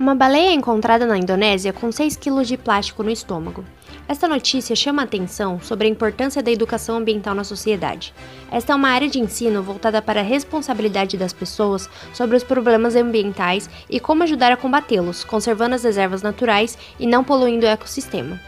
[0.00, 3.62] Uma baleia é encontrada na Indonésia com 6 quilos de plástico no estômago.
[4.08, 8.14] Esta notícia chama a atenção sobre a importância da educação ambiental na sociedade.
[8.50, 12.96] Esta é uma área de ensino voltada para a responsabilidade das pessoas sobre os problemas
[12.96, 18.40] ambientais e como ajudar a combatê-los, conservando as reservas naturais e não poluindo o ecossistema.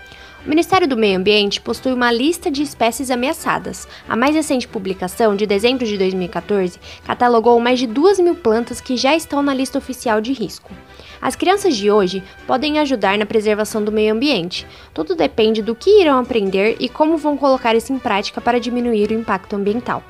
[0.44, 3.86] O Ministério do Meio Ambiente possui uma lista de espécies ameaçadas.
[4.08, 8.96] A mais recente publicação, de dezembro de 2014, catalogou mais de 2 mil plantas que
[8.96, 10.72] já estão na lista oficial de risco.
[11.20, 14.66] As crianças de hoje podem ajudar na preservação do meio ambiente.
[14.92, 19.10] Tudo depende do que irão aprender e como vão colocar isso em prática para diminuir
[19.10, 20.02] o impacto ambiental.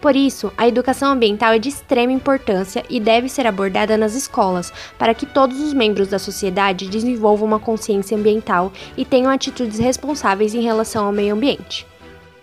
[0.00, 4.72] Por isso, a educação ambiental é de extrema importância e deve ser abordada nas escolas,
[4.98, 10.54] para que todos os membros da sociedade desenvolvam uma consciência ambiental e tenham atitudes responsáveis
[10.54, 11.86] em relação ao meio ambiente.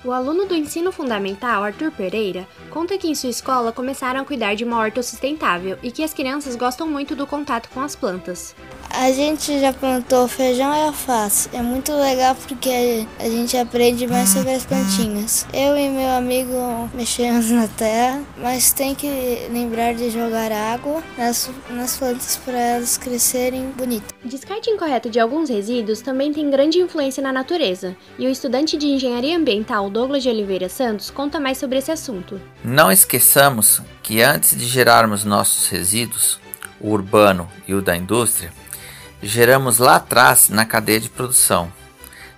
[0.06, 4.54] O aluno do ensino fundamental, Arthur Pereira, conta que em sua escola começaram a cuidar
[4.54, 8.56] de uma horta sustentável e que as crianças gostam muito do contato com as plantas.
[9.00, 11.48] A gente já plantou feijão e alface.
[11.54, 15.46] É muito legal porque a gente aprende mais sobre as plantinhas.
[15.54, 19.08] Eu e meu amigo mexemos na terra, mas tem que
[19.52, 24.10] lembrar de jogar água nas, nas plantas para elas crescerem bonitas.
[24.26, 28.88] Descarte incorreto de alguns resíduos também tem grande influência na natureza, e o estudante de
[28.88, 32.42] engenharia ambiental Douglas de Oliveira Santos conta mais sobre esse assunto.
[32.64, 36.40] Não esqueçamos que antes de gerarmos nossos resíduos,
[36.82, 38.52] o urbano e o da indústria,
[39.22, 41.72] geramos lá atrás na cadeia de produção,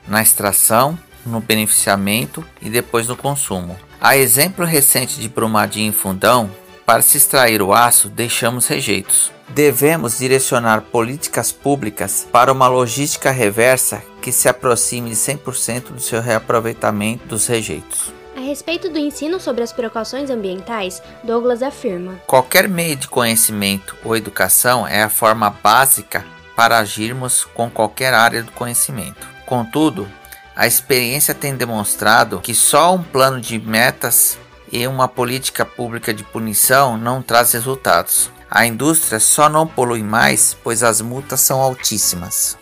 [0.08, 3.78] na extração, no beneficiamento e depois no consumo.
[4.02, 6.50] A exemplo recente de Brumadinho e Fundão,
[6.86, 9.32] para se extrair o aço, deixamos rejeitos.
[9.50, 16.22] Devemos direcionar políticas públicas para uma logística reversa que se aproxime de 100% do seu
[16.22, 18.14] reaproveitamento dos rejeitos.
[18.36, 24.16] A respeito do ensino sobre as precauções ambientais, Douglas afirma: Qualquer meio de conhecimento ou
[24.16, 26.26] educação é a forma básica
[26.60, 29.26] para agirmos com qualquer área do conhecimento.
[29.46, 30.06] Contudo,
[30.54, 34.38] a experiência tem demonstrado que só um plano de metas
[34.70, 38.30] e uma política pública de punição não traz resultados.
[38.52, 42.58] A indústria só não polui mais, pois as multas são altíssimas.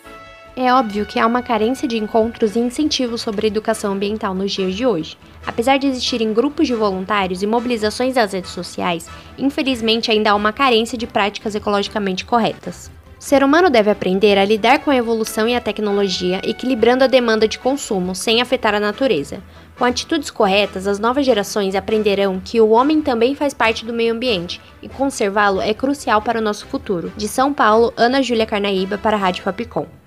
[0.54, 4.76] É óbvio que há uma carência de encontros e incentivos sobre educação ambiental nos dias
[4.76, 5.18] de hoje.
[5.44, 10.52] Apesar de existirem grupos de voluntários e mobilizações das redes sociais, infelizmente ainda há uma
[10.52, 12.96] carência de práticas ecologicamente corretas.
[13.18, 17.08] O ser humano deve aprender a lidar com a evolução e a tecnologia, equilibrando a
[17.08, 19.42] demanda de consumo sem afetar a natureza.
[19.76, 24.14] Com atitudes corretas, as novas gerações aprenderão que o homem também faz parte do meio
[24.14, 27.12] ambiente e conservá-lo é crucial para o nosso futuro.
[27.16, 29.97] De São Paulo, Ana Júlia Carnaíba para a Rádio Fapcom.